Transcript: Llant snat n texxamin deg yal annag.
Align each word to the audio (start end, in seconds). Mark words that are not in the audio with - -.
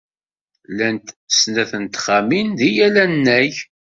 Llant 0.69 1.07
snat 1.37 1.71
n 1.83 1.85
texxamin 1.93 2.47
deg 2.59 2.71
yal 2.77 2.95
annag. 3.03 3.53